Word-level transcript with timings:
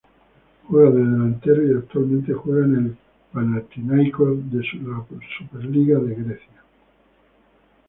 Juega 0.67 0.89
de 0.89 0.99
delantero 1.05 1.63
y 1.63 1.77
actualmente 1.77 2.33
juega 2.33 2.65
en 2.65 2.75
el 2.75 2.97
Panathinaikos 3.31 4.51
de 4.51 4.63
la 4.81 5.05
Superliga 5.37 5.99
de 5.99 6.15
Grecia. 6.15 6.63